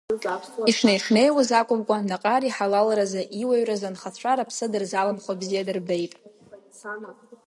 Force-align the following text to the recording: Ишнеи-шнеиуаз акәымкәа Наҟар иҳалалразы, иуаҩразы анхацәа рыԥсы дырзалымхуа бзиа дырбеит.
Ишнеи-шнеиуаз 0.69 1.49
акәымкәа 1.59 2.07
Наҟар 2.09 2.41
иҳалалразы, 2.45 3.21
иуаҩразы 3.41 3.85
анхацәа 3.89 4.33
рыԥсы 4.37 4.65
дырзалымхуа 4.71 5.39
бзиа 5.39 5.67
дырбеит. 5.67 6.13